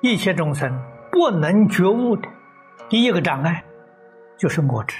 [0.00, 0.70] 一切众生
[1.12, 2.28] 不能觉悟的
[2.88, 3.62] 第一个障碍，
[4.38, 4.96] 就是我执。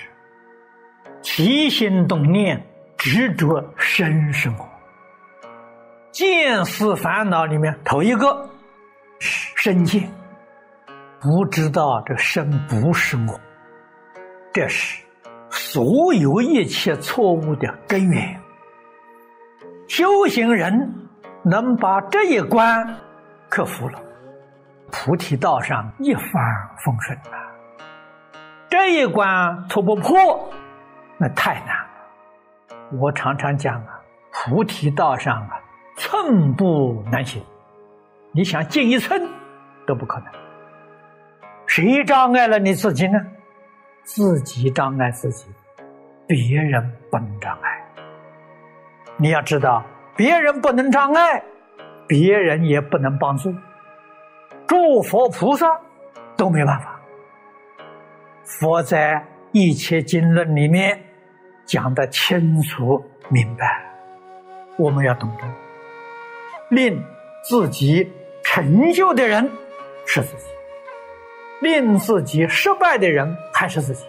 [1.23, 2.63] 起心动念
[2.97, 4.69] 执着生是我，
[6.11, 8.49] 见思烦恼里面头一个
[9.19, 10.11] 是身见，
[11.21, 13.41] 不知道这身不是我，
[14.53, 15.03] 这是
[15.51, 18.41] 所有一切错误的根源。
[19.89, 20.73] 修行人
[21.43, 22.97] 能把这一关
[23.49, 24.01] 克服了，
[24.93, 26.25] 菩提道上一帆
[26.85, 27.39] 风顺了。
[28.69, 30.53] 这一关突不破。
[31.19, 34.01] 那太难了，我常常讲啊，
[34.33, 35.61] 菩提道上啊，
[35.97, 37.43] 寸步难行，
[38.33, 39.21] 你想进一寸
[39.87, 40.27] 都不可能。
[41.67, 43.21] 谁障碍了你自己呢？
[44.03, 45.47] 自己障碍自己，
[46.27, 47.85] 别人不能障碍。
[49.19, 49.85] 你要知道，
[50.17, 51.43] 别人不能障碍，
[52.09, 53.55] 别人也不能帮助，
[54.71, 55.67] 诸佛菩萨
[56.37, 57.01] 都没办法。
[58.45, 61.03] 佛在一切经论里面。
[61.67, 63.81] 讲得清楚明白，
[64.77, 65.45] 我们要懂得，
[66.69, 67.01] 令
[67.45, 68.11] 自己
[68.43, 69.49] 成就的人
[70.05, 70.45] 是自己，
[71.61, 74.05] 令自己失败的人还是自己，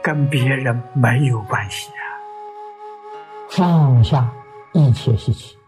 [0.00, 2.06] 跟别人没有关系啊。
[3.50, 4.30] 放下
[4.72, 5.58] 一切习气，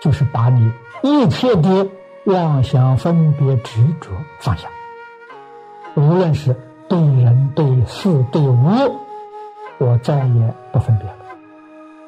[0.00, 1.90] 就是把你一切的
[2.26, 4.68] 妄想、分别、执着放下，
[5.94, 6.54] 无论是
[6.88, 9.00] 对人、对事、对物。
[9.78, 11.16] 我再也不分别了，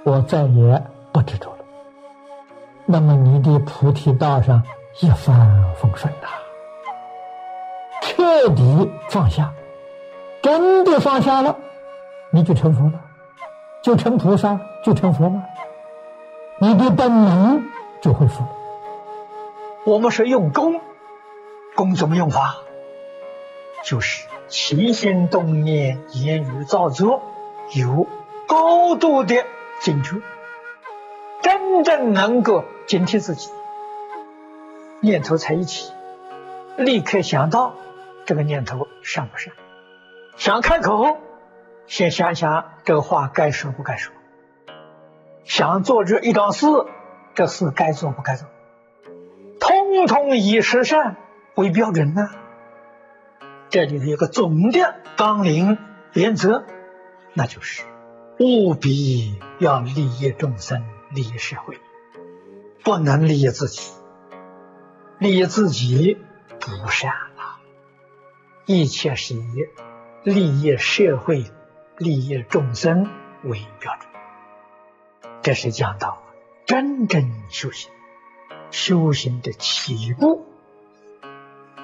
[0.04, 1.64] 我再也不执着了。
[2.84, 4.62] 那么你的菩提道上
[5.00, 6.28] 一帆风顺呐，
[8.02, 9.50] 彻底放下，
[10.42, 11.56] 真的放下了，
[12.30, 13.00] 你就成佛了，
[13.82, 15.42] 就成菩萨，就成佛了，
[16.58, 17.64] 你的本能
[18.02, 18.50] 就恢复了。
[19.84, 20.80] 我们是用功，
[21.74, 22.56] 功怎么用法？
[23.84, 27.22] 就是起心动念、言语造作。
[27.74, 28.06] 有
[28.46, 29.46] 高度的
[29.80, 30.20] 警觉，
[31.40, 33.50] 真正能够警惕自己，
[35.00, 35.90] 念头才一起，
[36.76, 37.74] 立刻想到
[38.26, 39.54] 这个念头善不善，
[40.36, 41.16] 想开口，
[41.86, 44.12] 先想想这个话该说不该说，
[45.44, 46.66] 想做这一桩事，
[47.34, 48.46] 这事该做不该做，
[50.02, 51.16] 通通以实善
[51.54, 52.28] 为标准呢。
[53.70, 55.78] 这里头有个总的纲领
[56.12, 56.64] 原则。
[57.34, 57.84] 那就是
[58.40, 61.78] 务必要利益众生、利益社会，
[62.82, 63.92] 不能利益自己。
[65.18, 66.18] 利益自己
[66.58, 67.60] 不善了，
[68.66, 69.66] 一切是以
[70.24, 71.44] 利益社会、
[71.96, 73.08] 利益众生
[73.44, 74.10] 为标准。
[75.42, 76.22] 这是讲到
[76.66, 77.90] 真正修行，
[78.72, 80.44] 修行的起步，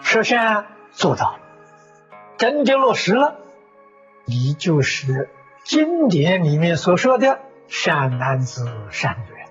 [0.01, 1.39] 实善做到，
[2.37, 3.37] 真的落实了，
[4.25, 5.29] 你就是。
[5.65, 9.47] 经典里面所说的善男子、善女人，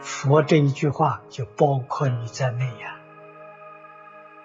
[0.00, 2.96] 佛这一句话就包括你在内呀。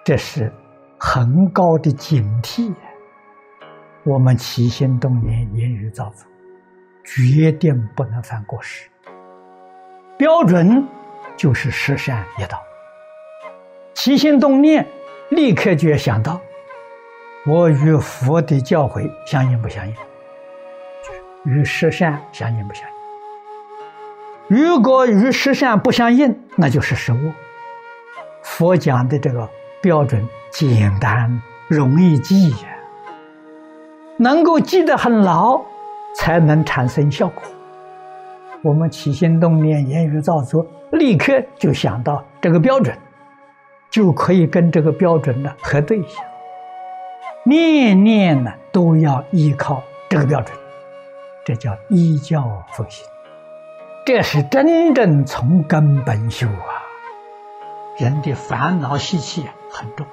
[0.03, 0.51] 这是
[0.97, 2.73] 很高的警惕。
[4.03, 6.25] 我们起心动念、言语造作，
[7.03, 8.89] 决定不能犯过失。
[10.17, 10.87] 标准
[11.41, 12.61] 就是十善业道。
[13.95, 14.85] 起心动念，
[15.29, 16.39] 立刻就要想到：
[17.47, 19.95] 我与佛的教诲相应不相应？
[21.45, 22.83] 与十善相应不相
[24.49, 24.55] 应？
[24.55, 27.33] 如果与十善不相应，那就是失误。
[28.43, 29.49] 佛讲的这个
[29.81, 32.67] 标准简单容易记呀，
[34.19, 35.59] 能够记得很牢，
[36.15, 37.41] 才能产生效果。
[38.61, 42.97] 我们起心动念、言语造作，立刻就想到这个标准，
[43.89, 46.21] 就可以跟这个标准呢核对一下。
[47.43, 50.57] 念念呢都要依靠这个标准。
[51.43, 53.03] 这叫依教奉行，
[54.05, 56.85] 这是真正从根本修啊！
[57.97, 60.05] 人的烦恼习气很重，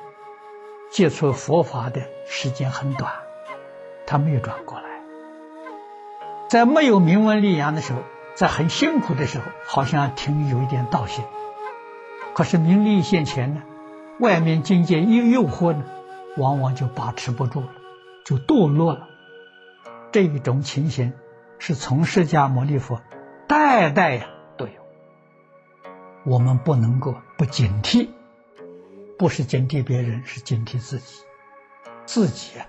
[0.90, 3.12] 接触佛法的时间很短，
[4.06, 4.84] 他没有转过来。
[6.48, 7.98] 在没有名文立言的时候，
[8.38, 11.24] 在很辛苦的时候，好像挺有一点道心。
[12.34, 13.64] 可是名利现前呢，
[14.20, 15.82] 外面境界一诱惑呢，
[16.36, 17.70] 往往就把持不住了，
[18.24, 19.08] 就堕落了。
[20.12, 21.14] 这一种情形
[21.58, 23.00] 是从释迦牟尼佛
[23.48, 24.72] 代代呀都有，
[26.24, 28.08] 我们不能够不警惕，
[29.18, 31.24] 不是警惕别人，是警惕自己，
[32.06, 32.68] 自己啊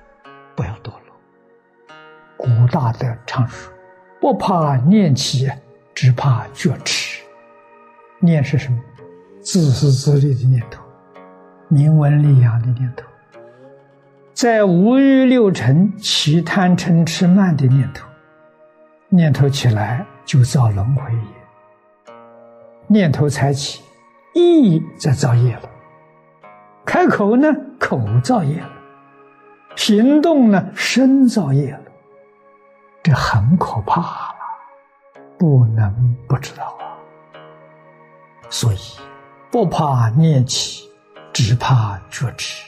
[0.56, 1.00] 不要堕落。
[2.38, 3.72] 古大德常说
[4.20, 5.50] ：“不怕念起，
[5.94, 7.22] 只怕觉迟。”
[8.20, 8.78] 念是什么？
[9.42, 10.84] 自私自利的念头，
[11.70, 13.06] 名闻利养的念头，
[14.34, 18.06] 在五欲六尘起贪嗔痴慢的念头，
[19.08, 22.14] 念头起来就造轮回业，
[22.88, 23.82] 念头才起，
[24.36, 25.70] 意在造业了，
[26.86, 27.48] 开口呢
[27.80, 28.70] 口造业了，
[29.78, 31.82] 行动呢身造业了，
[33.20, 34.36] 很可怕了，
[35.38, 36.96] 不能不知道啊，
[38.50, 38.78] 所以
[39.52, 40.88] 不怕念起。
[41.32, 42.64] 只怕觉知，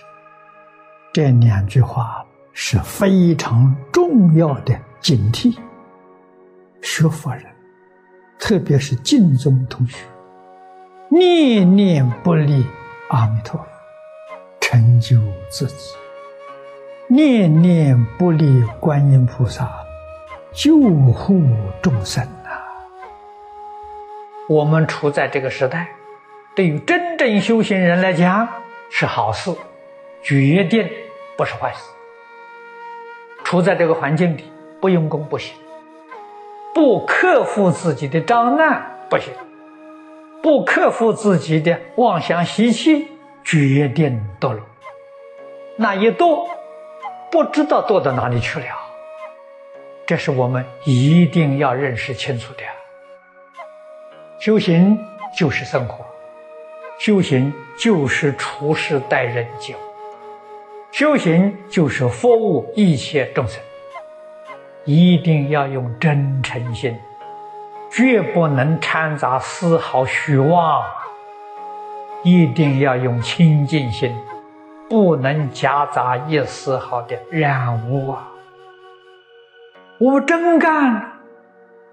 [1.12, 5.58] 这两句话是非常重要的警惕。
[6.82, 7.44] 学佛人，
[8.40, 9.98] 特别是净宗同学，
[11.10, 12.66] 念念不离
[13.10, 13.68] 阿弥陀佛，
[14.62, 15.20] 成就
[15.50, 15.98] 自己；
[17.10, 19.70] 念念不离观音菩萨，
[20.54, 20.76] 救
[21.14, 21.42] 护
[21.82, 22.60] 众生啊！
[24.50, 25.88] 我们处在这个时代，
[26.54, 28.48] 对于真正修行人来讲，
[28.90, 29.50] 是好事，
[30.22, 30.90] 决定
[31.38, 31.80] 不是坏事。
[33.46, 34.52] 处在这个环境里，
[34.82, 35.56] 不用功不行，
[36.74, 39.34] 不克服自己的障难不行，
[40.44, 43.08] 不克服自己的妄想习气，
[43.46, 44.60] 决定堕落。
[45.78, 46.46] 那一堕，
[47.32, 48.66] 不知道堕到哪里去了。
[50.12, 52.64] 这是我们一定要认识清楚的。
[54.40, 55.00] 修行
[55.38, 56.06] 就是生活。
[57.00, 59.80] 修行就是处事待人接物，
[60.92, 63.64] 修行就是服务一切众生，
[64.84, 67.00] 一定要用真诚心，
[67.90, 70.84] 绝不能掺杂丝毫虚妄，
[72.22, 74.14] 一定要用清净心，
[74.90, 78.28] 不能夹杂一丝毫的染污啊！
[80.02, 81.20] 我们真干，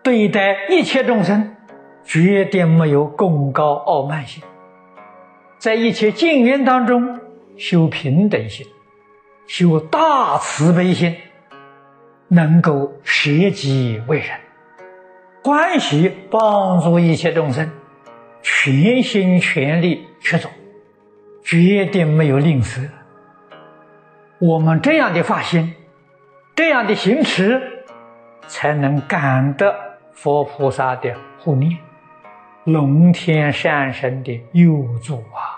[0.03, 1.55] 对待一切众生，
[2.07, 4.43] 绝对没有功高傲慢心。
[5.59, 7.21] 在一切境缘当中
[7.59, 8.67] 修平等心，
[9.47, 11.17] 修大慈悲心，
[12.29, 14.31] 能够舍己为人，
[15.45, 17.71] 欢喜帮助一切众生，
[18.41, 20.51] 全心全力去做，
[21.45, 22.89] 绝对没有吝啬。
[24.39, 25.75] 我们这样的发心，
[26.57, 27.78] 这样的行持，
[28.49, 29.73] 才能感得
[30.13, 31.79] 佛菩萨的护念。
[32.65, 35.58] 龙天善神的佑助啊！